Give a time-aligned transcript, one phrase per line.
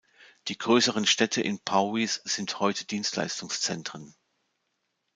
[0.47, 4.15] Die größeren Städte in Powys sind heute Dienstleistungszentren.